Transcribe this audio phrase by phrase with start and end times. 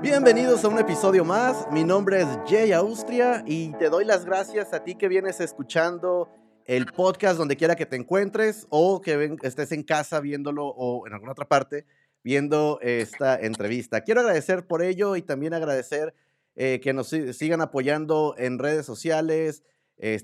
[0.00, 1.66] Bienvenidos a un episodio más.
[1.72, 6.28] Mi nombre es Jay Austria y te doy las gracias a ti que vienes escuchando
[6.66, 11.14] el podcast donde quiera que te encuentres o que estés en casa viéndolo o en
[11.14, 11.84] alguna otra parte
[12.22, 14.02] viendo esta entrevista.
[14.02, 16.14] Quiero agradecer por ello y también agradecer
[16.54, 19.64] eh, que nos sigan apoyando en redes sociales,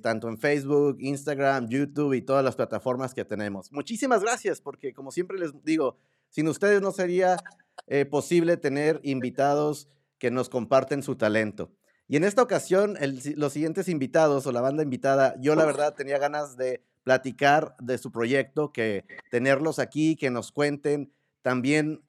[0.02, 3.72] tanto en Facebook, Instagram, YouTube y todas las plataformas que tenemos.
[3.72, 5.98] Muchísimas gracias porque como siempre les digo,
[6.28, 7.38] sin ustedes no sería
[7.86, 9.88] eh, posible tener invitados
[10.18, 11.70] que nos comparten su talento.
[12.08, 12.96] Y en esta ocasión,
[13.36, 17.98] los siguientes invitados o la banda invitada, yo la verdad tenía ganas de platicar de
[17.98, 21.12] su proyecto, que tenerlos aquí, que nos cuenten
[21.42, 22.02] también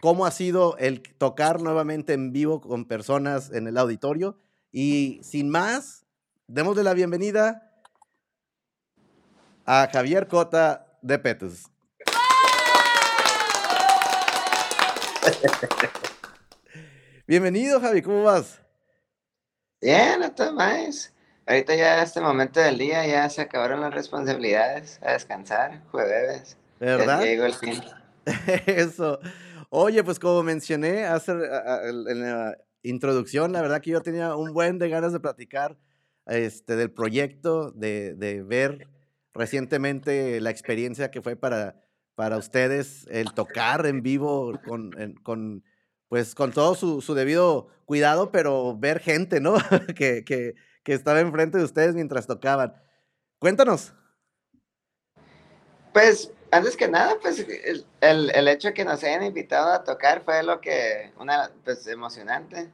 [0.00, 4.38] cómo ha sido el tocar nuevamente en vivo con personas en el auditorio.
[4.70, 6.04] Y sin más,
[6.46, 7.72] démosle la bienvenida
[9.64, 11.70] a Javier Cota de Petus.
[17.26, 18.60] Bienvenido, Javi, ¿cómo vas?
[19.80, 21.12] Bien, no más.
[21.46, 26.56] Ahorita ya este momento del día ya se acabaron las responsabilidades, a descansar, jueves.
[26.78, 27.22] ¿Verdad?
[27.22, 27.82] llegó el fin.
[28.66, 29.18] Eso.
[29.70, 34.78] Oye, pues como mencioné hace, en la introducción, la verdad que yo tenía un buen
[34.78, 35.78] de ganas de platicar
[36.26, 38.88] este, del proyecto, de, de ver
[39.34, 41.76] recientemente la experiencia que fue para
[42.18, 44.90] para ustedes el tocar en vivo con,
[45.22, 45.62] con
[46.08, 49.54] pues con todo su, su, debido cuidado, pero ver gente, ¿no?
[49.96, 52.74] que, que, que, estaba enfrente de ustedes mientras tocaban.
[53.38, 53.92] Cuéntanos.
[55.92, 57.46] Pues, antes que nada, pues
[58.00, 61.86] el, el, hecho de que nos hayan invitado a tocar fue lo que, una, pues
[61.86, 62.68] emocionante.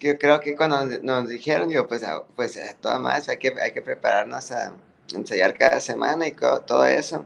[0.00, 3.70] Yo creo que cuando nos dijeron, digo, pues, ah, pues todo más, hay que, hay
[3.70, 4.72] que prepararnos a
[5.14, 7.24] ensayar cada semana y todo eso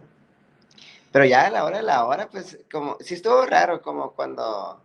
[1.16, 4.78] pero ya a la hora de la hora, pues como, sí estuvo raro, como cuando,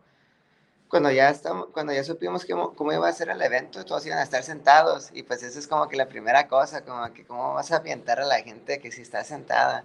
[0.88, 4.18] cuando ya estamos, cuando ya supimos cómo, cómo iba a ser el evento, todos iban
[4.18, 7.56] a estar sentados, y pues eso es como que la primera cosa, como que cómo
[7.56, 9.84] vas a avientar a la gente que sí está sentada.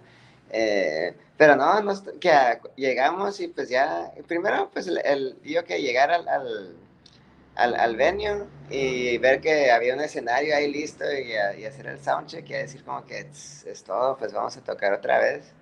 [0.49, 1.83] Eh, pero no,
[2.21, 2.31] que
[2.77, 9.17] llegamos y pues ya, primero pues el, el que llegar al, al, al, venue y
[9.17, 13.05] ver que había un escenario ahí listo y, y hacer el soundcheck y decir como
[13.05, 15.53] que es, es, todo, pues vamos a tocar otra vez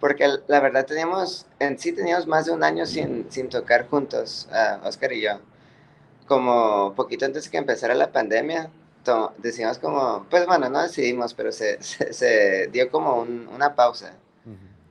[0.00, 4.48] porque la verdad teníamos, en sí teníamos más de un año sin, sin tocar juntos,
[4.52, 5.40] uh, Oscar y yo.
[6.26, 8.70] Como poquito antes de que empezara la pandemia,
[9.38, 14.14] decimos como, pues bueno, no decidimos, pero se, se, dio como una pausa.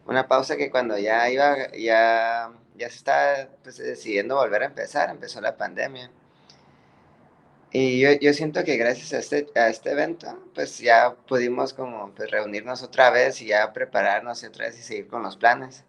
[0.06, 5.10] Una pausa que cuando ya iba, ya, ya se estaba pues, decidiendo volver a empezar,
[5.10, 6.10] empezó la pandemia.
[7.72, 12.12] Y yo, yo, siento que gracias a este, a este evento, pues ya pudimos como
[12.12, 15.84] pues, reunirnos otra vez y ya prepararnos otra vez y seguir con los planes.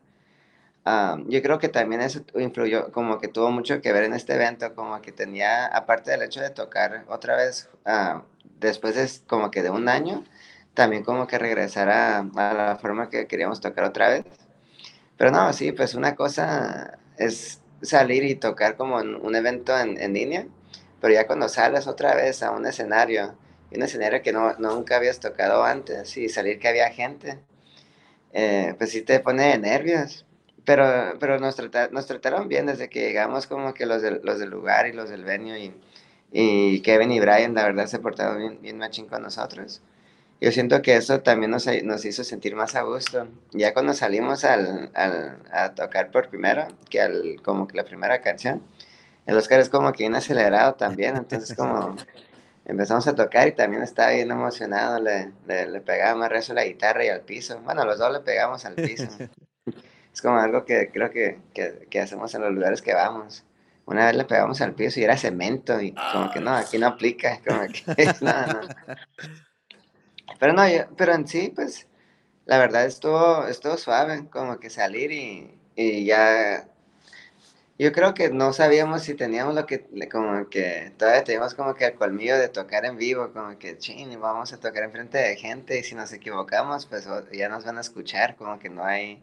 [1.26, 4.74] yo creo que también eso influyó, como que tuvo mucho que ver en este evento,
[4.74, 7.68] como que tenía, aparte del hecho de tocar otra vez,
[8.58, 10.24] después de como que de un año,
[10.74, 14.24] también como que regresar a, a, la forma que queríamos tocar otra vez.
[15.16, 20.00] Pero no, sí, pues una cosa es salir y tocar como en un evento en,
[20.00, 20.46] en línea
[21.00, 23.34] pero ya cuando sales otra vez a un escenario,
[23.74, 27.38] un escenario que no, nunca habías tocado antes, y salir que había gente,
[28.32, 30.24] eh, pues sí te pone nervios.
[30.64, 30.84] Pero,
[31.18, 35.08] pero nos, trataron, bien desde que llegamos, como que los, los del lugar y los
[35.08, 35.74] del venue, y,
[36.32, 39.80] y Kevin y Brian, la verdad, se portaron bien, bien machín con nosotros.
[40.40, 43.26] Yo siento que eso también nos, nos hizo sentir más a gusto.
[43.52, 48.20] Ya cuando salimos al, al, a tocar por primera, que al, como que la primera
[48.20, 48.62] canción,
[49.28, 51.94] el Oscar es como que bien acelerado también, entonces como
[52.64, 56.64] empezamos a tocar y también estaba bien emocionado, le, le, pegaba más rezo a la
[56.64, 57.60] guitarra y al piso.
[57.60, 59.06] Bueno, los dos le pegamos al piso.
[60.14, 63.44] es como algo que creo que, que, hacemos en los lugares que vamos.
[63.84, 66.86] Una vez le pegamos al piso y era cemento y como que no, aquí no
[66.86, 67.82] aplica, como que
[68.22, 68.60] no, no.
[70.40, 70.62] Pero no,
[70.96, 71.86] pero en sí, pues,
[72.46, 76.66] la verdad estuvo, estuvo suave, como que salir y, y ya
[77.78, 81.86] yo creo que no sabíamos si teníamos lo que, como que todavía teníamos como que
[81.86, 85.78] el colmillo de tocar en vivo, como que, ching, vamos a tocar enfrente de gente
[85.78, 89.22] y si nos equivocamos, pues ya nos van a escuchar, como que no hay,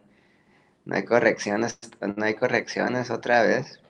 [0.86, 1.78] no hay correcciones,
[2.16, 3.80] no hay correcciones otra vez.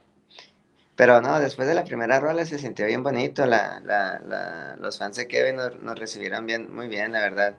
[0.97, 4.99] Pero no, después de la primera rola se sintió bien bonito, la, la, la los
[4.99, 7.55] fans de Kevin nos, nos recibieron bien, muy bien, la verdad.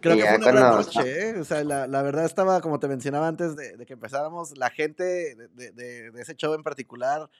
[0.00, 1.40] Creo que fue una gran noche, ¿eh?
[1.40, 4.70] O sea, la, la, verdad estaba, como te mencionaba antes de, de que empezáramos, la
[4.70, 7.30] gente de, de, de, ese show en particular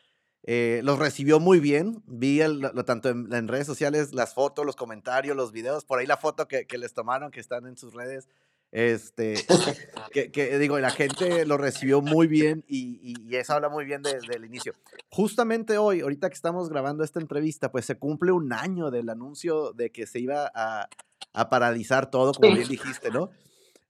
[0.42, 2.02] eh, los recibió muy bien.
[2.06, 5.98] Vi el, lo, tanto en, en, redes sociales, las fotos, los comentarios, los videos, por
[5.98, 8.28] ahí la foto que, que, les tomaron, que están en sus redes.
[8.72, 9.34] Este,
[10.12, 14.44] que, digo, la gente lo recibió muy bien y, eso habla muy bien desde el
[14.44, 14.74] inicio.
[15.10, 19.72] Justamente hoy, ahorita que estamos grabando esta entrevista, pues se cumple un año del anuncio
[19.72, 20.88] de que se iba a,
[21.36, 23.30] a paralizar todo, como bien dijiste, ¿no?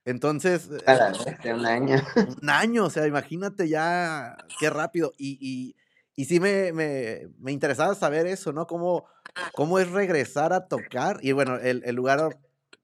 [0.05, 0.69] Entonces.
[0.87, 1.97] Eh, un año.
[2.43, 5.13] Un año, o sea, imagínate ya qué rápido.
[5.17, 5.77] Y, y,
[6.17, 8.67] y sí me, me, me, interesaba saber eso, ¿no?
[8.67, 9.07] Cómo,
[9.55, 11.19] cómo es regresar a tocar.
[11.23, 12.37] Y bueno, el, el lugar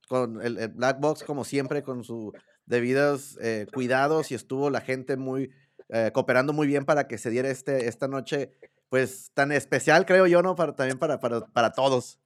[0.08, 2.32] con el, Black Box, como siempre, con sus
[2.64, 5.50] debidos eh, cuidados y estuvo la gente muy
[5.88, 8.52] eh, cooperando muy bien para que se diera este, esta noche,
[8.88, 10.54] pues tan especial, creo yo, ¿no?
[10.54, 12.20] Para, también para, para, para todos.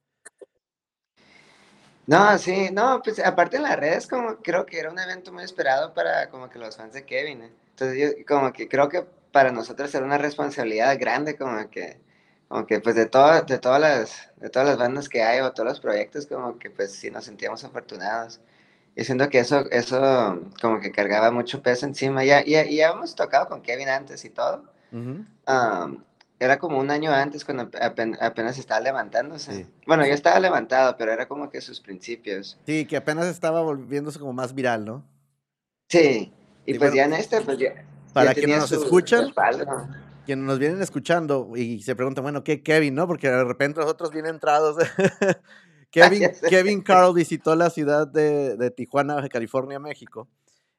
[2.07, 5.43] No, sí, no, pues aparte en las redes como creo que era un evento muy
[5.43, 7.43] esperado para como que los fans de Kevin.
[7.43, 7.53] ¿eh?
[7.71, 12.01] Entonces yo como que creo que para nosotros era una responsabilidad grande como que
[12.49, 15.53] como que pues de todas de todas las de todas las bandas que hay o
[15.53, 18.41] todos los proyectos como que pues sí nos sentíamos afortunados.
[18.95, 22.25] Y siento que eso eso como que cargaba mucho peso encima.
[22.25, 24.65] Ya ya, ya hemos tocado con Kevin antes y todo
[26.39, 29.67] era como un año antes cuando apenas, estaba levantándose.
[29.87, 32.59] Bueno, ya estaba levantado, pero era como que sus principios.
[32.67, 35.05] Sí, que apenas estaba volviéndose como más viral, ¿no?
[35.89, 36.33] Sí,
[36.67, 37.85] y pues ya en este, pues ya.
[38.13, 39.33] Para quienes nos escuchan,
[40.25, 43.07] quienes nos vienen escuchando y se preguntan, bueno, ¿qué Kevin, no?
[43.07, 44.77] Porque de repente nosotros bien entrados.
[45.91, 50.29] Kevin, Kevin Carl visitó la ciudad de, de Tijuana, California, México.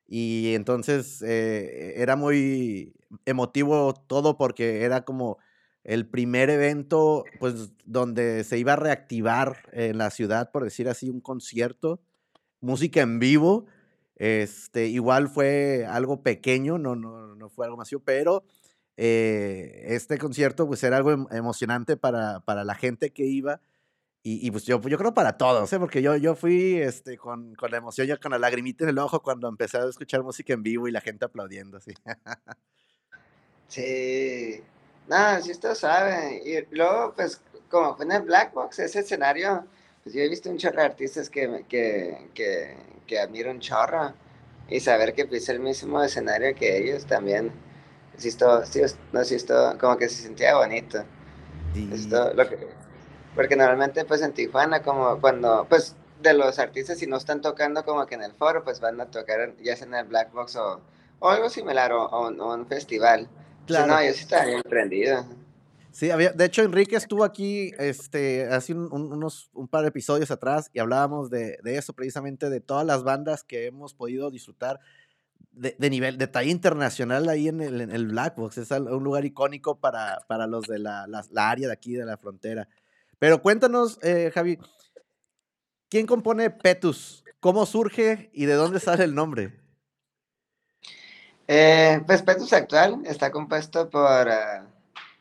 [0.08, 2.94] Y entonces eh, era muy
[3.26, 5.38] emotivo todo porque era como
[5.88, 11.10] el primer evento, pues, donde se iba a reactivar en la ciudad, por decir así,
[11.10, 12.02] un concierto,
[12.60, 13.66] música en vivo.
[14.18, 18.44] Este, igual fue algo pequeño, no, no, no fue algo masivo, pero
[18.98, 23.62] eh, este concierto, pues, era algo em, emocionante para, para la gente que iba.
[24.30, 25.80] Y, pues yo, yo creo para todos, ¿eh?
[25.80, 29.00] porque yo, yo fui este, con, con la emoción, ya con la lagrimita en el
[29.00, 31.94] ojo cuando empecé a escuchar música en vivo y la gente aplaudiendo, así.
[33.70, 34.62] Sí,
[35.08, 36.42] Nada, si ustedes saben.
[36.46, 39.66] Y luego, pues, como fue en el Black Box, ese escenario,
[40.04, 44.14] pues yo he visto un chorro de artistas que, que, que, que admiro un chorro.
[44.70, 47.54] Y saber que pise el mismo escenario que ellos también.
[48.18, 48.82] Sí, esto, sí,
[49.14, 51.06] no, sí, esto, como que se sentía bonito.
[51.94, 52.58] Esto, lo que,
[53.36, 57.86] porque normalmente, pues en Tijuana, como cuando, pues de los artistas, si no están tocando
[57.86, 60.56] como que en el foro, pues van a tocar ya sea en el Black Box
[60.56, 60.82] o,
[61.20, 63.30] o algo similar, o, o, o un festival.
[63.68, 63.94] Claro.
[63.94, 65.26] no, yo sí estaba bien prendido.
[65.92, 70.30] Sí, había, de hecho Enrique estuvo aquí este, hace un, unos, un par de episodios
[70.30, 74.80] atrás y hablábamos de, de, eso precisamente, de todas las bandas que hemos podido disfrutar
[75.52, 78.60] de, de nivel, de talla internacional ahí en el, en el, Black Box.
[78.60, 82.06] Es un lugar icónico para, para los de la, la, la, área de aquí, de
[82.06, 82.68] la frontera.
[83.20, 84.60] Pero cuéntanos, eh, Javi,
[85.90, 87.24] ¿quién compone Petus?
[87.40, 89.60] ¿Cómo surge y de dónde sale el nombre?
[91.48, 94.66] Eh, pues Petus actual está compuesto por, uh,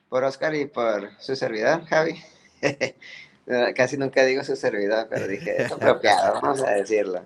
[0.09, 2.21] por Oscar y por su servidor, Javi.
[3.77, 7.25] Casi nunca digo su servidor, pero dije, es apropiado, vamos a decirlo.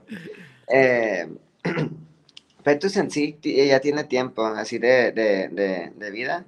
[0.69, 1.29] Eh,
[2.63, 6.45] Petus en sí ya tiene tiempo así de, de, de, de, vida.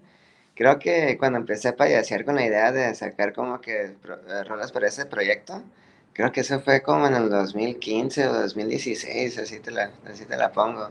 [0.54, 4.72] Creo que cuando empecé a payasear con la idea de sacar como que eh, rolas
[4.72, 5.62] para ese proyecto,
[6.12, 10.36] creo que eso fue como en el 2015 o 2016, así te la, así te
[10.36, 10.90] la pongo.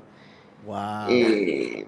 [0.66, 1.10] Wow.
[1.10, 1.88] Y,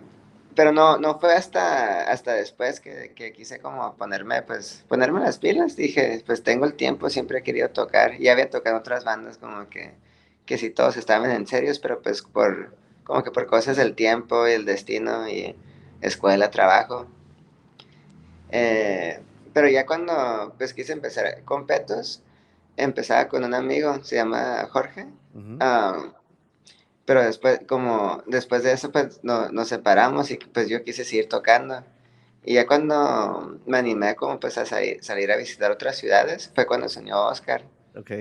[0.55, 5.39] pero no, no fue hasta, hasta después que, que, quise como ponerme, pues, ponerme las
[5.39, 5.75] pilas.
[5.75, 8.19] Dije, pues tengo el tiempo, siempre he querido tocar.
[8.19, 9.93] Y había tocado otras bandas como que,
[10.45, 14.47] que si todos estaban en serios, pero pues por, como que por cosas del tiempo
[14.47, 15.55] y el destino y
[16.01, 17.07] escuela, trabajo.
[18.49, 19.19] Eh,
[19.53, 22.21] pero ya cuando pues quise empezar con Petos,
[22.77, 25.07] empezaba con un amigo, se llama Jorge.
[25.33, 26.22] Uh
[27.05, 31.27] pero después, como después de eso, pues no, nos separamos y pues yo quise seguir
[31.29, 31.83] tocando.
[32.45, 36.65] Y ya cuando me animé como pues a salir, salir a visitar otras ciudades, fue
[36.65, 37.63] cuando se unió Oscar.
[37.95, 38.11] Ok.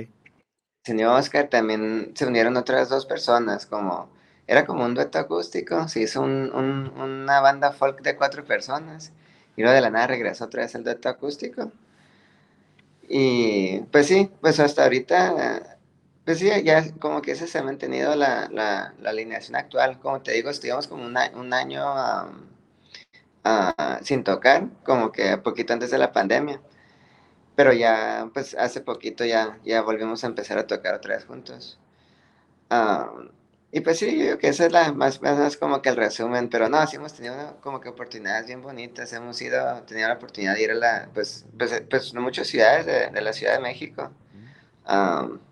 [0.84, 4.10] Se unió Oscar, también se unieron otras dos personas, como,
[4.46, 9.12] era como un dueto acústico, se hizo un, un, una banda folk de cuatro personas,
[9.56, 11.70] y luego de la nada regresó otra vez el dueto acústico.
[13.08, 15.78] Y pues sí, pues hasta ahorita
[16.24, 19.98] pues sí, ya como que ese se ha mantenido la, la, la alineación actual.
[20.00, 21.82] Como te digo, estuvimos como un, un año
[24.02, 26.60] sin tocar, como que poquito antes de la pandemia.
[27.56, 31.78] Pero ya, pues hace poquito ya, ya volvimos a empezar a tocar otra vez juntos.
[33.74, 36.48] y pues sí, yo creo que esa es la más, más como que el resumen,
[36.50, 40.54] pero no, sí hemos tenido como que oportunidades bien bonitas, hemos ido, tenido la oportunidad
[40.54, 44.10] de ir a la, pues, pues, pues muchas ciudades de, de la Ciudad de México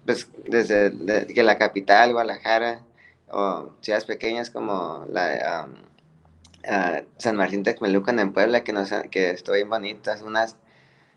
[0.05, 2.81] pues desde que la capital, Guadalajara,
[3.29, 5.69] o ciudades pequeñas como la
[7.19, 10.57] San Martín Texmelucan en Puebla, que, nos, que estuvo bien bonitas, unas,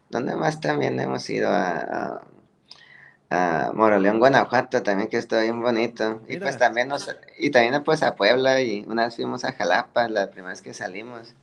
[0.10, 2.22] donde más también hemos ido a,
[3.30, 8.04] a, Moroleón, Guanajuato, también que estuvo bien bonito, y pues también nos, y también pues
[8.04, 11.34] a Puebla, y una vez fuimos a Jalapa, la primera vez que salimos,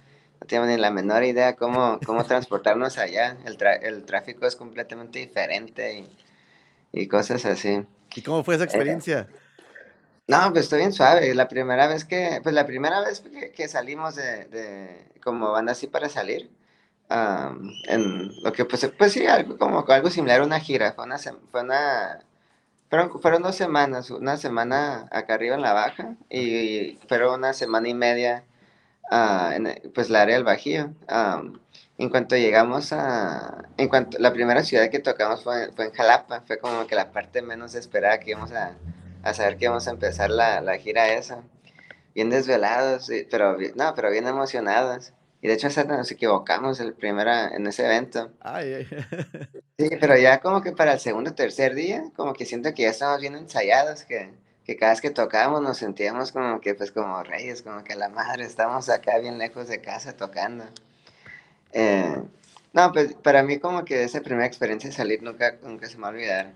[0.41, 5.19] no tenemos ni la menor idea cómo, cómo transportarnos allá, el, el tráfico es completamente
[5.19, 6.09] diferente, y,
[6.93, 7.85] y cosas así.
[8.15, 9.29] ¿Y cómo fue esa experiencia?
[10.27, 11.35] No, pues estoy bien suave.
[11.35, 13.23] La primera vez que, pues la primera vez
[13.55, 16.51] que, salimos de, de, como banda así para salir,
[17.89, 20.93] en lo que pues, pues sí, algo como algo similar a una gira.
[20.93, 22.21] Fue una, fue una,
[22.89, 27.89] fueron, fueron dos semanas, una semana acá arriba en la baja y, fueron una semana
[27.89, 28.45] y media
[29.11, 30.95] uh, en pues la área del Bajío.
[32.01, 36.43] En cuanto llegamos a, en cuanto, la primera ciudad que tocamos fue, fue en Jalapa,
[36.47, 38.77] fue como que la parte menos esperada que íbamos a
[39.23, 41.43] a saber que vamos a empezar la, la gira esa.
[42.15, 45.13] Bien desvelados, pero, no, pero bien emocionados.
[45.43, 48.31] Y de hecho hasta nos equivocamos el primero en ese evento.
[48.41, 48.87] Ay,
[49.79, 52.83] Sí, pero ya como que para el segundo o tercer día, como que siento que
[52.83, 54.31] ya estamos bien ensayados, que,
[54.65, 58.11] que cada vez que tocábamos nos sentíamos como que pues como reyes, como que la
[58.11, 60.65] madre, estamos acá bien lejos de casa tocando.
[61.73, 62.23] Eh,
[62.73, 66.03] no, pues para mí como que esa primera experiencia de salir nunca, nunca se me
[66.03, 66.53] va a olvidar.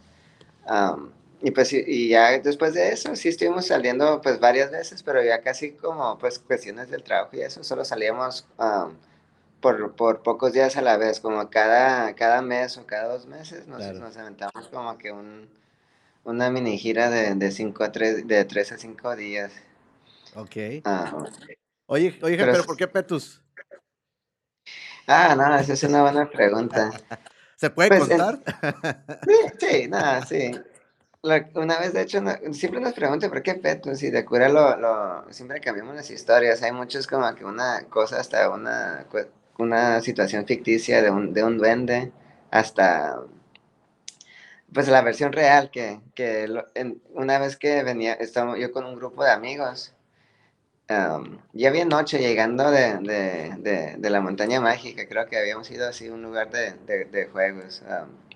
[1.42, 5.42] Y pues y ya después de eso sí estuvimos saliendo pues varias veces, pero ya
[5.42, 8.46] casi como pues cuestiones del trabajo y eso, solo salíamos
[9.60, 13.66] por, por, pocos días a la vez, como cada, cada mes o cada dos meses
[13.66, 15.48] nos, nos aventamos como que un,
[16.24, 19.52] una mini gira de, de, cinco a tres, de tres a cinco días.
[20.34, 20.56] Ok.
[21.86, 23.43] Oye, oye, pero, ¿por qué Petus?
[25.06, 26.90] Ah, no, esa es una buena pregunta.
[27.56, 28.40] ¿Se puede pues, contar?
[29.26, 30.52] sí, sí, nada, sí
[31.54, 35.60] una vez, de hecho, siempre nos preguntan por qué Petus y de cura lo, siempre
[35.60, 36.62] cambiamos las historias.
[36.62, 39.06] Hay muchos como que una cosa hasta una,
[39.58, 42.12] una situación ficticia de un, de un duende
[42.50, 43.20] hasta
[44.72, 46.48] pues la versión real que, que
[47.14, 49.94] una vez que venía, estaba yo con un grupo de amigos,
[50.88, 56.08] ya había noche llegando de, de, de, la montaña mágica, creo que habíamos ido así
[56.08, 57.82] a un lugar de, juegos,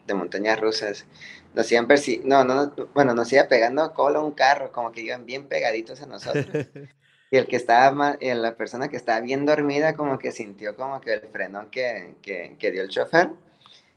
[0.06, 1.06] de montañas rusas
[1.54, 1.88] nos iban
[2.24, 6.06] no, no, bueno, nos iba pegando cola un carro, como que iban bien pegaditos a
[6.06, 6.46] nosotros.
[7.30, 11.00] y el que estaba, y la persona que estaba bien dormida, como que sintió como
[11.00, 13.30] que el frenón que, que, que dio el chofer.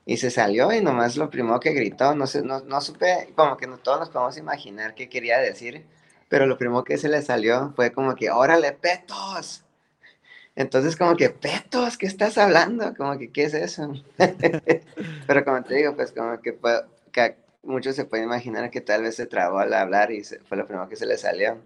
[0.06, 3.56] Y se salió y nomás lo primero que gritó, no, sé, no, no supe, como
[3.56, 5.86] que no, todos nos podemos imaginar qué quería decir,
[6.32, 9.66] pero lo primero que se le salió fue como que, órale, petos.
[10.56, 12.94] Entonces como que, petos, ¿qué estás hablando?
[12.96, 13.92] Como que, ¿qué es eso?
[15.28, 16.58] pero como te digo, pues como que,
[17.12, 20.66] que muchos se pueden imaginar que tal vez se trabó al hablar y fue lo
[20.66, 21.58] primero que se le salió.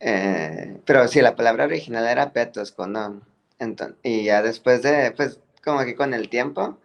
[0.00, 3.22] Eh, pero sí, la palabra original era petos con no.
[3.60, 6.76] Entonces, y ya después de, pues, como que con el tiempo,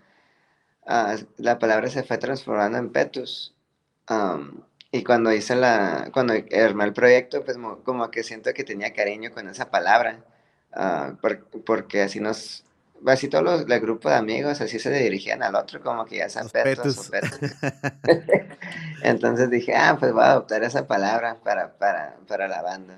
[0.85, 3.55] ah, la palabra se fue transformando en petus.
[4.95, 9.31] Y cuando hice la, cuando armé el proyecto, pues como que siento que tenía cariño
[9.33, 10.23] con esa palabra,
[10.71, 11.13] ah,
[11.65, 12.63] porque así nos,
[13.05, 16.29] así todos los, el grupo de amigos así se dirigían al otro, como que ya
[16.29, 17.11] San petos.
[19.03, 22.97] Entonces dije, ah, pues voy a adoptar esa palabra para, para, para la banda.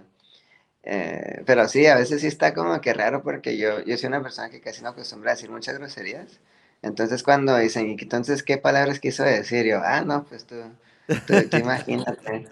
[0.84, 4.22] Eh, pero sí, a veces sí está como que raro porque yo, yo soy una
[4.22, 6.39] persona que casi no acostumbra a decir muchas groserías.
[6.84, 9.66] Entonces cuando dicen, entonces qué palabras quiso decir?
[9.66, 10.56] Yo, ah, no, pues tú,
[11.52, 12.48] imagínate.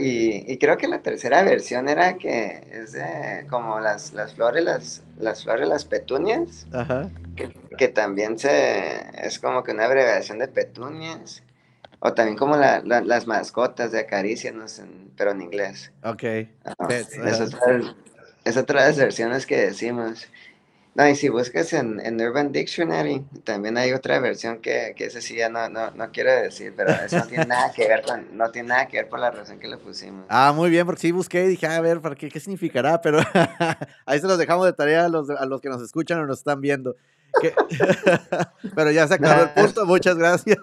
[0.00, 5.02] Y, creo que la tercera versión era que es de como las, las flores, las,
[5.18, 6.66] las flores, las petunias.
[7.76, 11.42] Que, también se es como que una abreviación de petunias.
[12.00, 14.80] O también como las mascotas de acaricianos,
[15.16, 15.90] pero en inglés.
[16.04, 16.22] Ok.
[18.44, 20.28] es otra de las versiones que decimos.
[20.98, 25.22] No, y si buscas en, en, Urban Dictionary, también hay otra versión que, que ese
[25.22, 28.36] sí ya no, no, no quiero decir, pero eso no tiene nada que ver con,
[28.36, 30.26] no tiene nada que ver con la razón que le pusimos.
[30.28, 33.00] Ah, muy bien, porque sí busqué y dije, a ver, ¿para qué, qué significará?
[33.00, 33.20] Pero
[34.06, 36.38] ahí se los dejamos de tarea a los, a los que nos escuchan o nos
[36.38, 36.96] están viendo.
[38.74, 40.58] pero ya se acabó el punto, muchas gracias.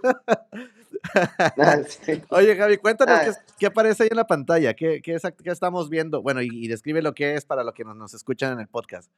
[2.29, 6.21] Oye, Javi, cuéntanos qué, qué, aparece ahí en la pantalla, qué, qué, qué estamos viendo.
[6.21, 8.67] Bueno, y, y, describe lo que es para los que nos, nos escuchan en el
[8.67, 9.09] podcast.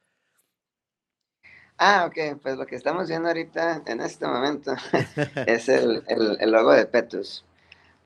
[1.78, 4.74] Ah, ok, pues lo que estamos viendo ahorita en este momento
[5.46, 7.44] es el, el, logo de Petus.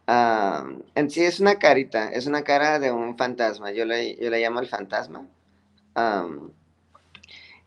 [0.06, 4.40] en sí es una carita, es una cara de un fantasma, yo le, yo le
[4.40, 5.26] llamo el fantasma.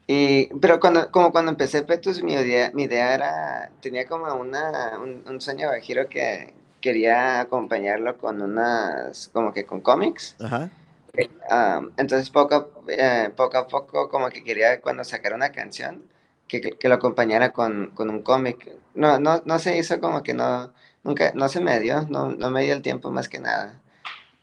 [0.07, 4.99] y, pero cuando, como cuando empecé Petus, mi idea, mi idea era, tenía como una,
[4.99, 6.53] un, un sueño bajiro que,
[6.85, 10.35] quería acompañarlo con unas, como que con cómics.
[10.39, 10.69] Ajá.
[11.49, 16.03] Ah, entonces poco, eh, poco a poco como que quería cuando sacara una canción
[16.47, 18.71] que, que lo acompañara con, con un cómic.
[18.93, 22.49] No, no, no se hizo como que no, nunca, no se me dio, no, no
[22.51, 23.81] me dio el tiempo más que nada.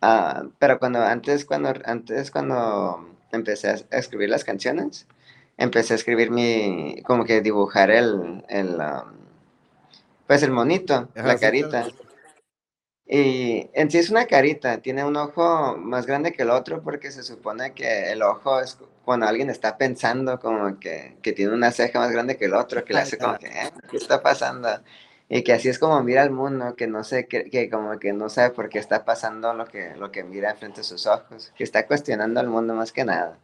[0.01, 5.07] Ah, pero cuando, antes, cuando, antes cuando empecé a escribir las canciones,
[5.57, 9.13] empecé a escribir mi, como que dibujar el, el um,
[10.27, 11.87] pues el monito, la carita.
[13.07, 17.11] Y en sí es una carita, tiene un ojo más grande que el otro porque
[17.11, 21.73] se supone que el ojo es cuando alguien está pensando como que, que tiene una
[21.73, 24.69] ceja más grande que el otro, que le hace como que, eh, ¿qué está pasando?
[25.29, 28.13] Y que así es como mira el mundo, que no sé, que, que, como que
[28.13, 31.53] no sabe por qué está pasando lo que, lo que mira frente a sus ojos,
[31.57, 33.39] que está cuestionando al mundo más que nada.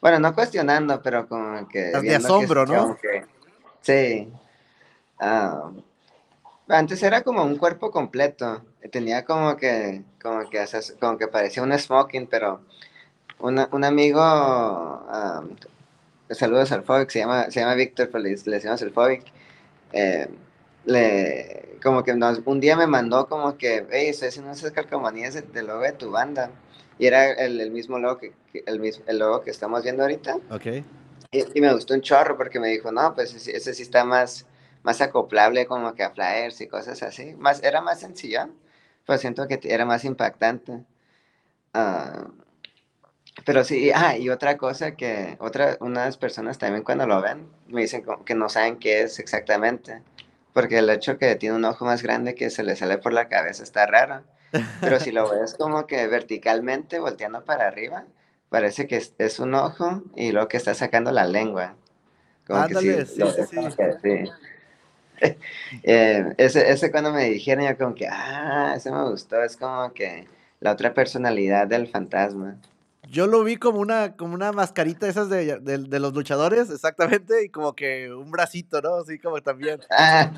[0.00, 1.92] Bueno, no cuestionando, pero como que...
[1.92, 2.96] De asombro, ¿no?
[3.80, 4.30] sí.
[5.18, 5.70] Ah,
[6.68, 8.64] antes era como un cuerpo completo.
[8.90, 10.64] Tenía como que, como que,
[11.00, 12.60] como que parecía un smoking, pero
[13.38, 14.20] un amigo,
[16.30, 19.24] saludos al Fobic, se llama, se llama Víctor, pero le, decimos el Fobic.
[19.92, 20.28] Eh,
[20.86, 25.66] le, como que un día me mandó como que, hey, estoy haciendo esas calcomanías del
[25.66, 26.50] logo de tu banda.
[26.98, 28.32] Y era el, mismo logo que,
[28.66, 30.38] el, mismo, el logo que estamos viendo ahorita.
[30.50, 30.66] Ok.
[31.32, 34.46] Y, me gustó un chorro porque me dijo, no, pues ese sí está más
[34.84, 37.34] más acoplable como que a flyers y cosas así.
[37.34, 38.48] Más, era más sencilla,
[39.04, 40.84] pero siento que era más impactante.
[41.72, 42.28] Ah,
[43.44, 47.80] pero sí, ah, y otra cosa que otra, unas personas también cuando lo ven me
[47.80, 50.02] dicen que no saben qué es exactamente,
[50.52, 53.28] porque el hecho que tiene un ojo más grande que se le sale por la
[53.28, 54.22] cabeza está raro.
[54.80, 58.04] Pero si lo ves como que verticalmente, volteando para arriba,
[58.50, 61.74] parece que es, un ojo y luego que está sacando la lengua.
[62.46, 64.30] Como que sí, sí.
[65.82, 69.92] Eh, ese, ese cuando me dijeron, yo como que, ah, ese me gustó, es como
[69.92, 70.26] que
[70.60, 72.56] la otra personalidad del fantasma.
[73.10, 77.48] Yo lo vi como una, como una mascarita esas de, de, los luchadores, exactamente, y
[77.48, 78.96] como que un bracito, ¿no?
[78.96, 79.80] Así como también.
[79.90, 80.32] Ah.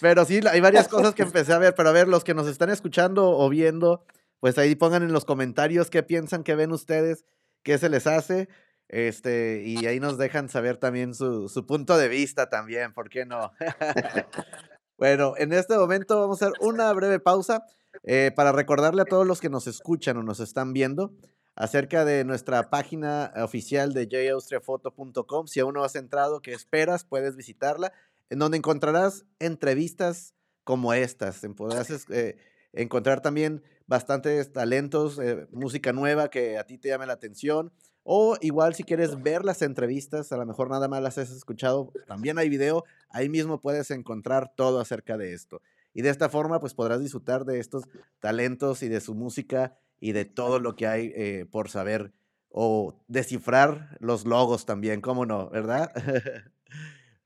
[0.00, 2.46] Pero sí, hay varias cosas que empecé a ver, pero a ver, los que nos
[2.46, 4.04] están escuchando o viendo,
[4.40, 7.24] pues ahí pongan en los comentarios qué piensan que ven ustedes,
[7.62, 8.48] qué se les hace.
[8.88, 13.26] Este, y ahí nos dejan saber también su, su punto de vista también, ¿por qué
[13.26, 13.52] no?
[14.98, 17.64] bueno, en este momento vamos a hacer una breve pausa
[18.04, 21.12] eh, para recordarle a todos los que nos escuchan o nos están viendo
[21.56, 25.46] acerca de nuestra página oficial de jaustriafoto.com.
[25.46, 27.04] Si aún no has entrado, ¿qué esperas?
[27.04, 27.92] Puedes visitarla,
[28.30, 31.40] en donde encontrarás entrevistas como estas.
[31.56, 32.36] Podrás eh,
[32.72, 37.72] encontrar también bastantes talentos, eh, música nueva que a ti te llame la atención,
[38.08, 41.92] o igual si quieres ver las entrevistas, a lo mejor nada más las has escuchado,
[42.06, 45.60] también hay video, ahí mismo puedes encontrar todo acerca de esto.
[45.92, 47.82] Y de esta forma pues podrás disfrutar de estos
[48.20, 52.12] talentos y de su música y de todo lo que hay eh, por saber
[52.48, 55.50] o descifrar los logos también, ¿cómo no?
[55.50, 55.90] ¿Verdad?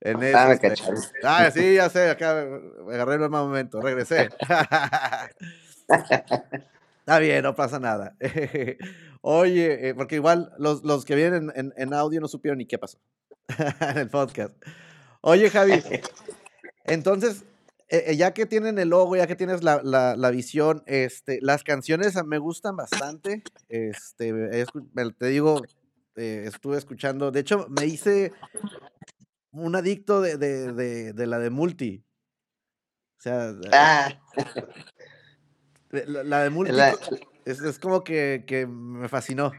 [0.00, 0.72] en ah, este
[1.24, 2.46] ah, sí, ya sé, acá
[2.86, 4.30] me agarré el momento, regresé.
[7.00, 8.14] Está bien, no pasa nada.
[9.22, 12.78] Oye, eh, porque igual los, los que vienen en, en, audio no supieron ni qué
[12.78, 12.98] pasó
[13.80, 14.54] en el podcast.
[15.20, 15.82] Oye, Javi,
[16.84, 17.44] entonces,
[17.88, 21.38] eh, eh, ya que tienen el logo, ya que tienes la, la, la visión, este,
[21.42, 23.42] las canciones me gustan bastante.
[23.68, 24.64] Este,
[25.18, 25.60] te digo,
[26.14, 28.32] estuve escuchando, de hecho, me hice
[29.52, 32.04] un adicto de, de, de, de la de Multi.
[33.18, 34.18] O sea, ah.
[35.90, 36.72] la, de Multi.
[37.44, 39.52] Es, como que, que, me fascinó.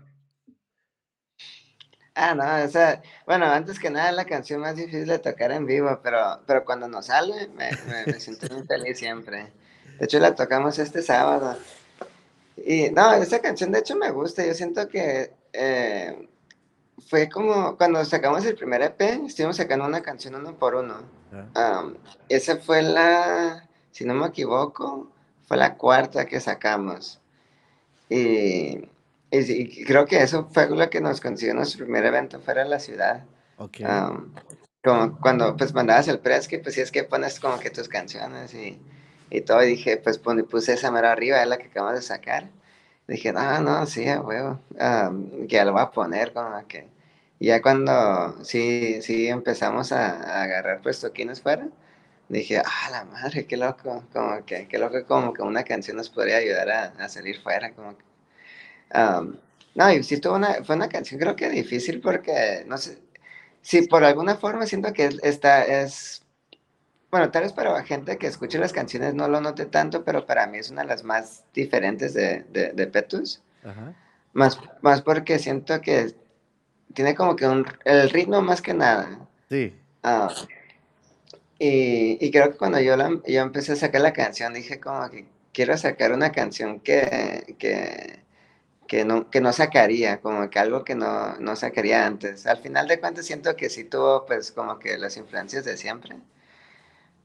[2.13, 5.65] Ah, no, o sea, bueno, antes que nada la canción más difícil de tocar en
[5.65, 7.71] vivo, pero, pero cuando nos sale me,
[8.05, 9.51] me, siento muy feliz siempre.
[9.97, 11.57] De hecho, la tocamos este sábado.
[12.57, 16.27] Y no, esa canción de hecho me gusta, yo siento que eh,
[17.07, 21.01] fue como cuando sacamos el primer EP, estuvimos sacando una canción uno por uno.
[21.55, 21.89] Ah.
[22.27, 25.09] esa fue la, si no me equivoco,
[25.47, 27.20] fue la cuarta que sacamos.
[28.11, 28.89] Y,
[29.31, 32.79] y, creo que eso fue lo que nos consiguió nuestro primer evento fuera de la
[32.79, 33.23] ciudad.
[33.57, 33.85] Okay.
[34.83, 37.87] como cuando pues mandabas el press, que pues si es que pones como que tus
[37.87, 38.81] canciones y,
[39.29, 42.49] y todo, y dije, pues puse esa mera arriba, es la que acabamos de sacar.
[43.07, 46.89] Dije, no, no, sí, huevo, que ya lo voy a poner, como que...
[47.39, 51.69] Y ya cuando sí, sí empezamos a, a agarrar pues toquines fuera,
[52.39, 56.09] dije, ah, la madre, qué loco, como que, qué loco, como que una canción nos
[56.09, 58.03] podría ayudar a, a salir fuera, como que,
[59.73, 62.99] no, y sí tuvo una, fue una canción creo que difícil porque, no sé,
[63.61, 66.23] si por alguna forma siento que esta es,
[67.09, 70.47] bueno, tal vez para gente que escuche las canciones no lo note tanto, pero para
[70.47, 73.41] mí es una de las más diferentes de, de, Petus.
[74.33, 76.15] Más, más porque siento que
[76.93, 79.19] tiene como que un, el ritmo más que nada.
[79.49, 79.75] Sí.
[80.03, 80.33] Ah,
[81.65, 85.09] y, y, creo que cuando yo, la, yo empecé a sacar la canción, dije como
[85.09, 88.23] que quiero sacar una canción que, que,
[88.87, 92.47] que, no, que no sacaría, como que algo que no, no sacaría antes.
[92.47, 96.17] Al final de cuentas siento que sí tuvo pues como que las influencias de siempre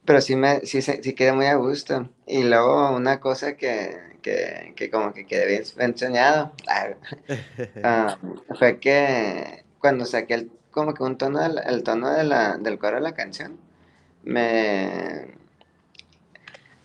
[0.06, 2.08] pero sí, me, sí, sí quedé muy a gusto.
[2.26, 6.52] Y luego una cosa que, que, que como que quedé bien enseñado
[7.84, 8.16] ah,
[8.58, 12.78] fue que cuando saqué el, como que un tono, del, el tono de la, del
[12.78, 13.58] coro de la canción,
[14.26, 15.34] me...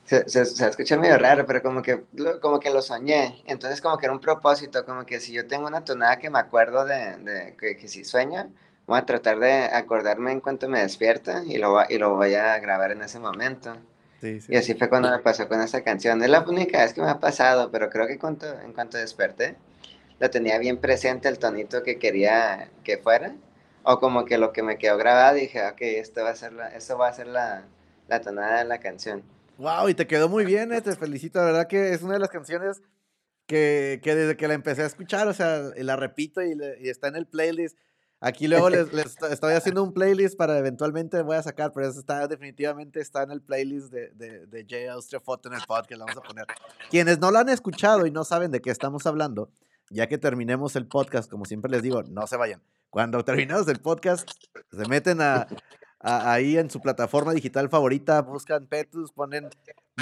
[0.06, 2.04] Se, se, se, escucha medio raro, pero como que,
[2.42, 3.44] como que lo soñé.
[3.46, 6.40] Entonces como que era un propósito, como que si yo tengo una tonada que me
[6.40, 8.52] acuerdo de, de que, que si sueño,
[8.88, 12.60] voy a tratar de acordarme en cuanto me despierta y lo, y lo voy a
[12.60, 13.78] grabar en ese momento.
[14.22, 16.22] Y así fue cuando me pasó con esa canción.
[16.22, 19.56] Es la única vez que me ha pasado, pero creo que cuanto, en cuanto desperté,
[20.20, 23.34] lo tenía bien presente el tonito que quería que fuera.
[23.84, 26.68] O como que lo que me quedó grabado, dije, ok, esto va a ser la,
[26.70, 27.66] esto va a ser la,
[28.08, 29.24] la tonada de la canción.
[29.58, 31.40] Wow, y te quedó muy bien, eh, te felicito.
[31.40, 32.82] La verdad que es una de las canciones
[33.48, 37.08] que, que desde que la empecé a escuchar, o sea, la repito y, y está
[37.08, 37.78] en el playlist
[38.24, 42.00] Aquí luego les, les, estoy haciendo un playlist para eventualmente voy a sacar, pero eso
[42.00, 45.98] está definitivamente está en el playlist de, de, de Jay Austria Foto en el podcast,
[45.98, 46.46] lo vamos a poner.
[46.92, 49.50] Quienes no lo han escuchado y no saben de qué estamos hablando,
[49.90, 52.62] ya que terminemos el podcast, como siempre les digo, no se vayan.
[52.92, 54.30] Cuando terminemos el podcast,
[54.70, 55.48] se meten a,
[56.02, 59.48] ahí en su plataforma digital favorita, buscan Petus, ponen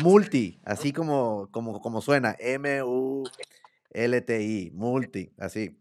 [0.02, 2.72] multi, así como, como, como suena, M-U-L-T-I,
[4.74, 5.80] multi, así.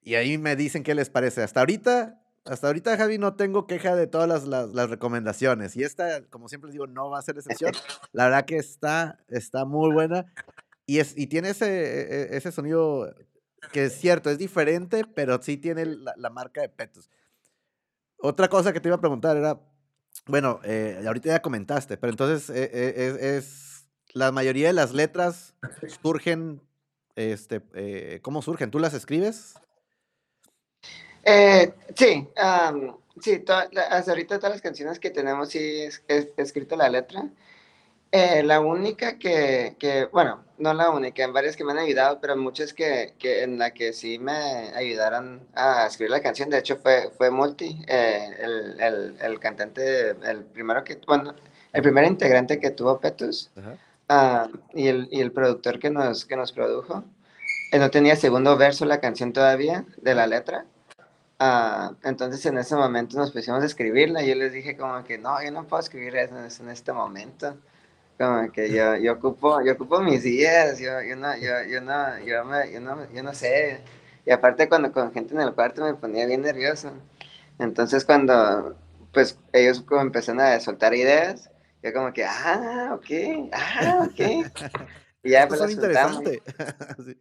[0.00, 1.42] Y ahí me dicen qué les parece.
[1.42, 5.76] Hasta ahorita, hasta ahorita, Javi, no tengo queja de todas las, las, recomendaciones.
[5.76, 7.72] Y esta, como siempre les digo, no va a ser excepción.
[8.12, 10.24] La verdad que está, está muy buena.
[10.86, 13.14] Y, es, y tiene ese, e, e, ese sonido
[13.72, 17.10] que es cierto, es diferente, pero sí tiene la, marca de Petus.
[18.18, 19.60] Otra cosa que te iba a preguntar era,
[20.26, 25.54] bueno, eh, ahorita ya comentaste, pero entonces eh, eh, es, la mayoría de las letras
[26.02, 26.60] surgen,
[27.14, 28.70] este, ¿cómo surgen?
[28.70, 29.54] ¿Tú las escribes?
[31.22, 32.28] Eh, sí,
[33.20, 36.02] sí, hasta ahorita todas las canciones que tenemos sí es,
[36.36, 37.28] escrito la letra.
[38.12, 42.20] Eh, la única que, que, bueno, no la única, en varias que me han ayudado,
[42.20, 44.32] pero muchas que, que en la que sí me
[44.74, 50.10] ayudaron a escribir la canción, de hecho fue, fue Multi, eh, el, el, el, cantante,
[50.10, 51.34] el primero que, bueno,
[51.72, 53.50] el primer integrante que tuvo Petus,
[54.08, 57.04] ah, y, el, y el productor que nos, que nos produjo.
[57.70, 60.66] Él no tenía segundo verso la canción todavía de la letra.
[61.38, 65.16] Ah, entonces en ese momento nos pusimos a escribirla y yo les dije como que
[65.16, 67.56] no, yo no puedo escribir eso en este momento.
[68.20, 72.18] Como que yo, yo, ocupo, yo ocupo mis días, yo, yo, no, yo, yo, no,
[72.18, 73.80] yo, me, yo, no, yo no sé.
[74.26, 76.92] Y aparte cuando con gente en el cuarto me ponía bien nervioso.
[77.58, 78.76] Entonces cuando
[79.14, 81.50] pues ellos como empezaron a soltar ideas,
[81.82, 84.20] yo como que, ah, ok, ah, ok.
[85.22, 86.42] Y ya pues interesante.
[87.06, 87.18] sí.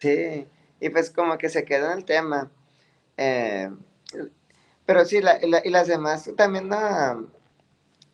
[0.00, 0.48] sí,
[0.80, 2.50] y pues como que se quedó en el tema.
[3.18, 3.70] Eh,
[4.86, 7.28] pero sí, la, y las demás también, no,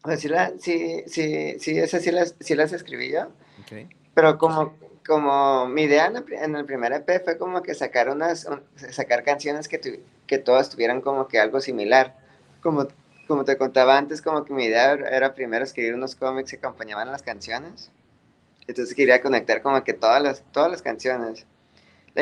[0.06, 3.28] pues sí, la, sí, sí, sí, esas sí las, sí las escribí yo.
[4.14, 4.74] Pero como,
[5.06, 8.48] como mi idea en el, primer EP fue como que sacar unas,
[8.90, 12.16] sacar canciones que, que todas tuvieran como que algo similar.
[12.62, 12.88] Como,
[13.26, 17.10] como te contaba antes, como que mi idea era primero escribir unos cómics que acompañaban
[17.10, 17.90] las canciones.
[18.66, 21.46] Entonces quería conectar como que todas las, todas las canciones.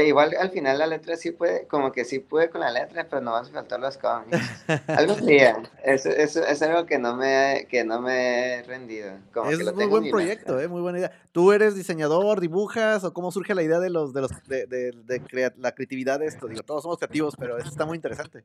[0.03, 3.23] Igual al final la letra sí puede, como que sí puede con la letra, pero
[3.23, 4.65] no a faltar los cómics.
[4.89, 5.63] Algo día.
[5.85, 9.13] Eso, eso, es algo que no me, que no me he rendido.
[9.49, 11.13] es un muy buen proyecto, eh, muy buena idea.
[11.31, 15.53] ¿Tú eres diseñador, dibujas o cómo surge la idea de los, de los, de, de,
[15.59, 16.49] la creatividad de esto?
[16.49, 18.45] Digo, todos somos creativos, pero eso está muy interesante.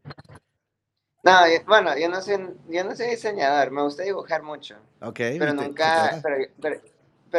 [1.23, 1.33] No,
[1.67, 2.37] bueno, yo no soy,
[2.69, 4.75] yo no soy diseñador, me gusta dibujar mucho.
[5.01, 5.17] Ok.
[5.17, 6.81] Pero nunca, pero, pero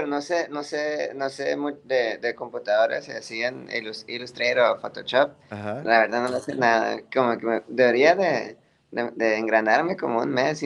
[0.07, 5.33] no sé, no sé, no sé de, de computadoras, así en Illustrator o Photoshop.
[5.51, 7.01] La verdad no lo sé nada.
[7.13, 8.57] Como que debería de,
[8.91, 10.63] de, engranarme como un mes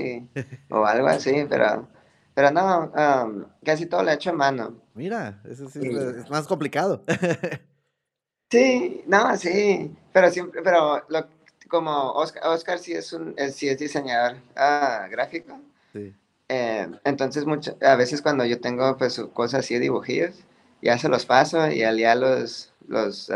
[0.70, 1.88] o algo así, pero,
[2.34, 4.80] pero no, um, casi todo lo he hecho a mano.
[4.94, 7.02] Mira, eso sí, es más complicado.
[8.50, 11.28] sí, no, sí, pero siempre, pero lo,
[11.68, 15.58] como Oscar, Oscar sí es un, sí es diseñador ah, gráfico.
[15.92, 16.14] Sí.
[16.48, 17.44] Eh, entonces,
[17.82, 20.34] a veces cuando yo tengo pues cosas así, dibujillos,
[20.82, 23.30] ya se los paso y al ya los, los,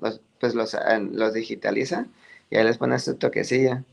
[0.00, 0.76] los pues los,
[1.12, 2.06] los, digitaliza
[2.50, 3.84] y ahí les pone su toquecilla.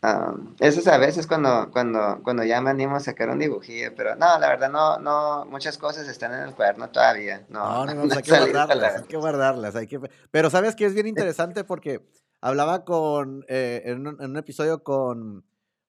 [0.00, 3.92] Um, eso es a veces cuando, cuando, cuando ya me animo a sacar un dibujillo,
[3.96, 7.44] pero no, la verdad no, no, muchas cosas están en el cuaderno todavía.
[7.48, 10.00] No, no, no, no hay que guardarlas, hay que guardarlas, hay que...
[10.30, 12.06] Pero sabes que es bien interesante porque
[12.40, 15.44] hablaba con, eh, en, un, episodio con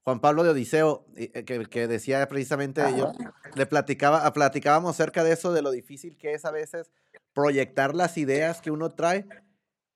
[0.09, 3.11] Juan Pablo de Odiseo, eh, que, que decía precisamente, yo
[3.53, 6.91] le platicaba, platicábamos acerca de eso, de lo difícil que es a veces
[7.31, 9.27] proyectar las ideas que uno trae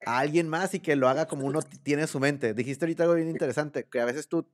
[0.05, 2.53] a alguien más y que lo haga como uno tiene en su mente.
[2.53, 4.47] Dijiste ahorita algo bien interesante, que a veces tú,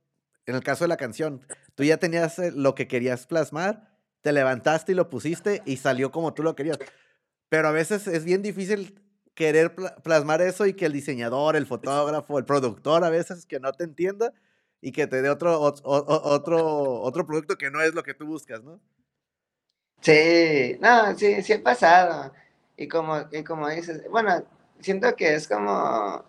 [0.46, 4.32] en el caso de la canción, tú ya tenías eh, lo que querías plasmar, te
[4.32, 6.78] levantaste y lo pusiste y salió como tú lo querías.
[7.50, 8.98] Pero a veces es bien difícil
[9.34, 13.72] querer plasmar eso y que el diseñador, el fotógrafo, el productor a veces que no
[13.72, 14.32] te entienda
[14.80, 18.62] y que te dé otro, otro, otro producto que no es lo que tú buscas,
[18.62, 18.80] ¿no?
[20.00, 22.32] Sí, no, sí, sí ha pasado.
[22.76, 24.42] Y como, y como dices, bueno,
[24.80, 26.24] siento que es como,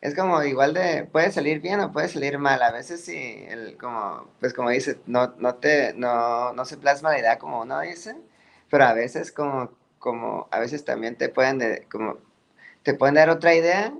[0.00, 2.60] es como igual de, puede salir bien o puede salir mal.
[2.62, 7.10] A veces sí, el, como, pues como dices, no, no te, no, no se plasma
[7.12, 8.16] la idea como uno dice,
[8.70, 12.18] pero a veces como, como, a veces también te pueden, de, como,
[12.82, 13.94] te pueden dar otra idea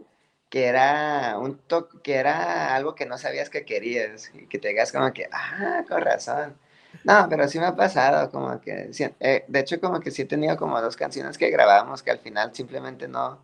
[0.52, 4.68] que era un toque, que era algo que no sabías que querías y que te
[4.68, 6.58] digas como que, ah, con razón.
[7.04, 10.24] No, pero sí me ha pasado, como que, eh, de hecho como que sí he
[10.26, 13.40] tenido como dos canciones que grabamos que al final simplemente no,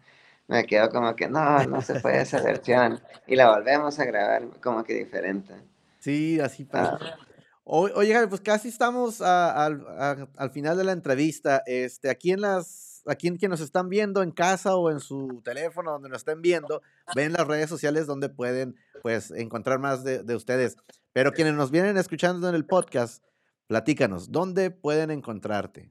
[0.49, 3.01] me quedo como que no, no se puede esa versión.
[3.27, 5.55] Y la volvemos a grabar como que diferente.
[6.01, 6.99] Sí, así pasa.
[7.01, 7.17] Ah.
[7.65, 11.63] oye, pues casi estamos al final de la entrevista.
[11.65, 15.93] Este, aquí en las, aquí quienes nos están viendo en casa o en su teléfono,
[15.93, 16.83] donde nos estén viendo,
[17.15, 20.77] ven las redes sociales donde pueden, pues, encontrar más de, de ustedes.
[21.13, 23.25] Pero quienes nos vienen escuchando en el podcast,
[23.67, 25.91] platícanos, ¿dónde pueden encontrarte?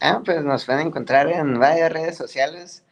[0.00, 2.84] Ah, pues nos pueden encontrar en varias redes sociales.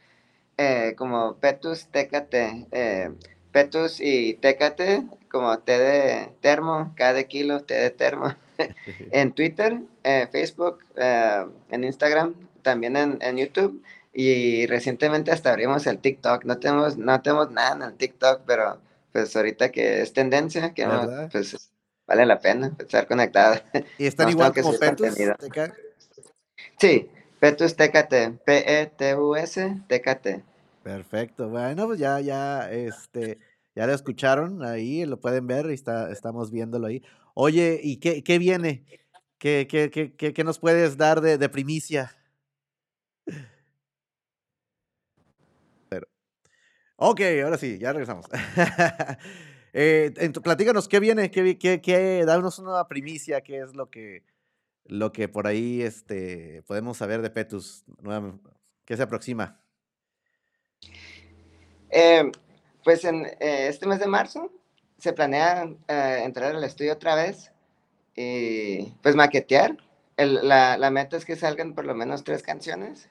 [0.61, 3.13] Eh, como Petus Tecate, eh,
[3.53, 8.35] Petus y Tecate, como T de termo, K de kilo, T de termo,
[9.13, 12.35] en Twitter, eh, Facebook, en Instagram,
[12.69, 16.45] también en, en, YouTube y recientemente hasta abrimos el TikTok.
[16.45, 18.79] No tenemos, no tenemos nada en el TikTok, pero
[19.11, 20.87] pues ahorita que es tendencia, que
[21.33, 21.71] pues
[22.07, 23.59] vale la pena estar conectado.
[23.97, 25.15] ¿Y están igual como Petus?
[26.79, 27.09] Sí,
[27.41, 30.43] Petus Tecate, P-E-T-U-S, Tecate.
[30.83, 31.49] Perfecto.
[31.49, 33.39] Bueno, pues ya, ya, este,
[33.75, 37.03] ya lo escucharon ahí, lo pueden ver y está, estamos viéndolo ahí.
[37.33, 38.85] Oye, ¿y qué, qué viene?
[39.39, 42.17] ¿Qué, qué, qué, qué, nos puedes dar de, de primicia?
[45.89, 46.07] Pero,
[46.99, 48.27] ok, ahora sí, ya regresamos.
[49.73, 51.31] eh, platícanos, ¿qué viene?
[51.31, 54.25] ¿Qué, qué, qué, danos una primicia, qué es lo que,
[54.85, 57.85] lo que por ahí este, podemos saber de Petus,
[58.85, 59.61] ¿qué se aproxima?
[61.91, 62.31] Eh,
[62.85, 64.53] pues en eh, este mes de marzo
[64.99, 67.53] se planea eh, entrar al estudio otra vez
[68.17, 69.77] y pues maquetear.
[70.17, 73.09] la, la, meta es que salgan por lo menos tres canciones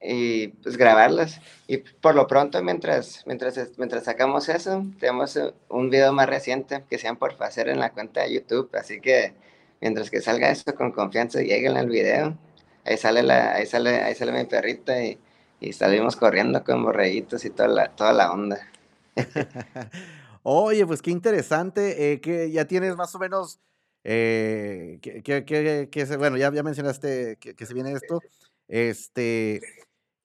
[0.00, 1.40] y pues grabarlas.
[1.66, 6.98] Y por lo pronto, mientras, mientras, mientras sacamos eso, tenemos un video más reciente que
[6.98, 8.70] sean por hacer en la cuenta de YouTube.
[8.74, 9.34] Así que
[9.80, 12.36] mientras que salga eso con confianza, lleguen al video.
[12.84, 17.50] Ahí sale, la, ahí sale, ahí sale mi perrita y salimos corriendo con borreguitos y
[17.50, 18.68] toda la, toda la onda.
[20.42, 23.60] Oye, pues qué interesante, eh, que ya tienes más o menos,
[24.04, 28.20] eh, que, bueno, ya, ya mencionaste que, se viene esto,
[28.68, 29.60] este,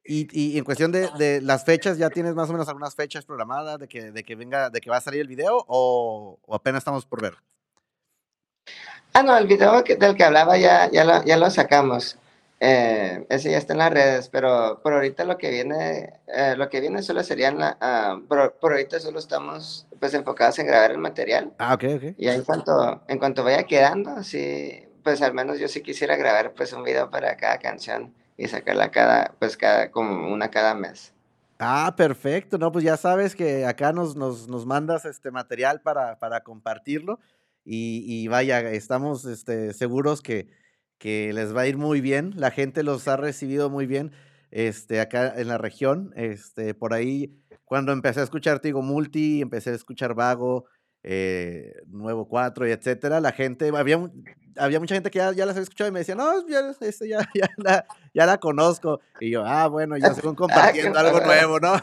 [0.06, 3.26] y, y en cuestión de, de, las fechas, ¿ya tienes más o menos algunas fechas
[3.26, 6.56] programadas de que, de que venga, de que va a salir el video o, o
[6.56, 7.36] apenas estamos por ver?
[9.14, 12.18] Ah, no, el video del que hablaba ya, ya, lo, ya lo sacamos.
[12.60, 16.70] Eh, ese ya está en las redes, pero por ahorita lo que viene, eh, lo
[16.70, 20.98] que viene solo serían, uh, por, por, ahorita solo estamos pues enfocados en grabar el
[20.98, 21.54] material.
[21.60, 22.04] Ah, ok, ok.
[22.18, 26.54] Y en cuanto, en cuanto vaya quedando, sí, pues al menos yo sí quisiera grabar
[26.54, 31.14] pues un video para cada canción y sacarla cada, pues cada, como una cada mes.
[31.60, 36.20] Ah, perfecto, no, pues ya sabes que acá nos, nos, nos mandas este material para,
[36.20, 37.20] para compartirlo
[37.64, 40.50] y, y vaya, estamos este, seguros que
[41.04, 42.32] que les va a ir muy bien.
[42.38, 44.14] La gente los ha recibido muy bien
[44.52, 46.14] este, acá en la región.
[46.16, 50.64] Este, por ahí, cuando empecé a escuchar Tigo Multi, empecé a escuchar Vago,
[51.04, 53.98] eh, Nuevo 4 y etcétera, la gente, había,
[54.58, 57.20] había mucha gente que ya, las había escuchado y me decía, no, ya, este, ya,
[57.34, 59.00] ya, la, ya la conozco.
[59.20, 61.74] Y yo, ah, bueno, ya según compartiendo algo nuevo, ¿no?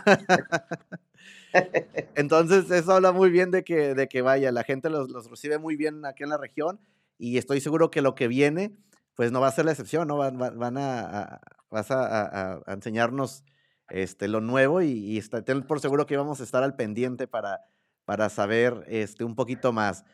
[2.15, 5.59] Entonces, eso habla muy bien de que, de que vaya, la gente los, los recibe
[5.59, 6.81] muy bien aquí en la región
[7.19, 8.73] y estoy seguro que lo que viene
[9.21, 10.17] pues no va a ser la excepción, ¿no?
[10.17, 13.45] Van, van a, vas a, enseñarnos
[13.91, 17.67] este, lo nuevo y, y ten por seguro que vamos a estar al pendiente para,
[18.07, 20.07] para saber este, un poquito más.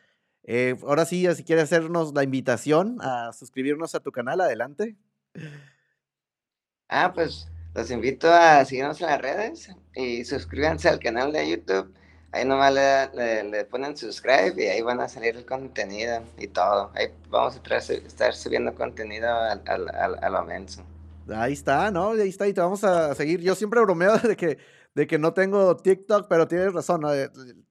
[0.49, 4.95] Eh, ahora sí, si quieres hacernos la invitación a suscribirnos a tu canal, adelante.
[6.87, 11.93] Ah, pues los invito a seguirnos en las redes y suscríbanse al canal de YouTube.
[12.31, 16.91] Ahí nomás le, ponen subscribe y ahí van a salir el contenido y todo.
[16.95, 20.81] Ahí vamos a estar subiendo contenido al, al, al, momento.
[21.29, 22.11] Ahí está, ¿no?
[22.11, 23.41] Ahí está, y te vamos a seguir.
[23.41, 24.57] Yo siempre bromeo de que,
[24.95, 27.01] de que no tengo TikTok, pero tienes razón.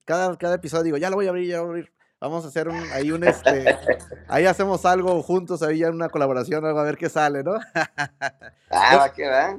[0.04, 1.95] Cada, cada episodio digo, ya lo voy a abrir, ya lo voy a abrir.
[2.26, 3.78] Vamos a hacer un, ahí un este,
[4.26, 7.54] ahí hacemos algo juntos, ahí en una colaboración, algo a ver qué sale, ¿no?
[8.70, 9.56] ah, va que va.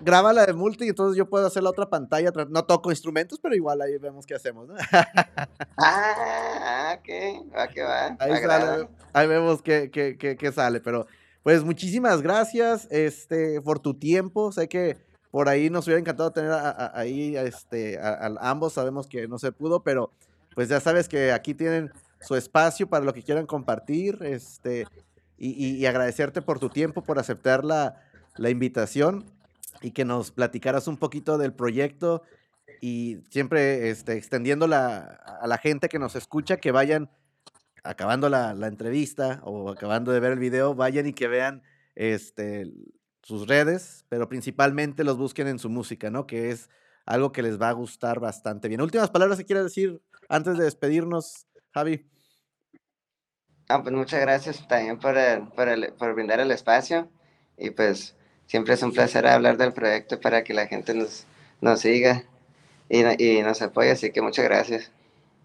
[0.00, 2.32] graba la de multi y entonces yo puedo hacer la otra pantalla.
[2.48, 4.74] No toco instrumentos, pero igual ahí vemos qué hacemos, ¿no?
[5.78, 8.16] ah, ok, va que va.
[8.18, 11.06] Ahí, sale, ahí vemos qué, qué, qué, qué, sale, pero
[11.44, 14.50] pues muchísimas gracias este, por tu tiempo.
[14.50, 14.96] Sé que
[15.30, 16.50] por ahí nos hubiera encantado tener
[16.94, 20.10] ahí este, a ambos, sabemos que no se pudo, pero
[20.60, 24.86] pues ya sabes que aquí tienen su espacio para lo que quieran compartir, este,
[25.38, 27.96] y, agradecerte por tu tiempo, por aceptar la,
[28.36, 29.24] invitación
[29.80, 32.24] y que nos platicaras un poquito del proyecto
[32.82, 37.08] y siempre este, extendiendo a la gente que nos escucha que vayan
[37.82, 41.62] acabando la, entrevista o acabando de ver el video, vayan y que vean
[41.94, 42.70] este,
[43.22, 46.26] sus redes, pero principalmente los busquen en su música, ¿no?
[46.26, 46.68] Que es
[47.06, 48.82] algo que les va a gustar bastante bien.
[48.82, 52.06] Últimas palabras que quieras decir, antes de despedirnos, Javi.
[53.68, 55.14] Ah, pues muchas gracias también por,
[55.98, 57.08] por, brindar el espacio
[57.58, 58.16] y pues
[58.46, 61.26] siempre es un placer hablar del proyecto para que la gente nos,
[61.60, 62.24] nos siga
[62.88, 64.90] y, y nos apoye, así que muchas gracias.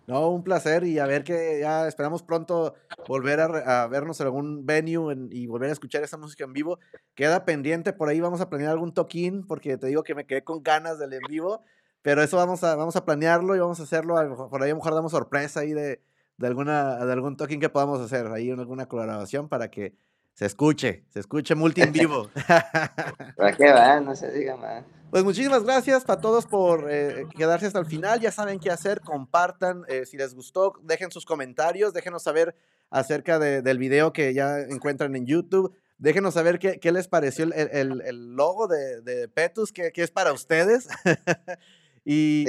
[0.08, 2.76] No, un placer y a ver que ya esperamos pronto
[3.08, 6.80] volver a, vernos en algún venue y volver a escuchar esa música en vivo.
[7.16, 10.44] Queda pendiente, por ahí vamos a planear algún toquín porque te digo que me quedé
[10.44, 11.64] con ganas del en vivo.
[12.06, 14.14] Pero eso vamos a, vamos a planearlo y vamos a hacerlo.
[14.52, 16.04] Por ahí a lo mejor damos sorpresa ahí de,
[16.38, 19.96] de, alguna, de algún token que podamos hacer ahí en alguna colaboración para que
[20.36, 22.30] se escuche, se escuche multi en vivo.
[23.36, 24.00] ¿Para qué va?
[24.02, 24.86] No se diga más.
[25.10, 28.20] Pues muchísimas gracias para todos por eh, quedarse hasta el final.
[28.20, 29.82] Ya saben qué hacer, compartan.
[29.88, 32.56] Eh, si les gustó, dejen sus comentarios, déjenos saber
[32.92, 35.76] acerca del video que ya encuentran en YouTube.
[35.98, 40.04] Déjenos saber qué, qué les pareció el, el, el logo de, de Petus, que, que
[40.04, 40.88] es para ustedes.
[42.08, 42.46] Y,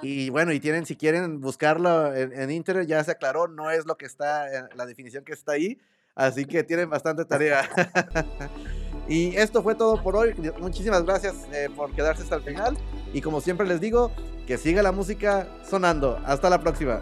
[0.00, 3.96] y, bueno, y tienen, si quieren buscarlo en, internet, ya se aclaró, no es lo
[3.96, 5.78] que está, la definición que está ahí,
[6.14, 7.68] así que tienen bastante tarea.
[9.08, 10.34] y esto fue todo por hoy.
[10.58, 12.78] Muchísimas gracias eh, por quedarse hasta el final.
[13.12, 14.10] Y como siempre les digo,
[14.46, 16.20] que siga la música sonando.
[16.24, 17.00] Hasta la próxima.